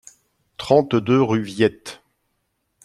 [0.57, 2.01] trente-deux rue Viette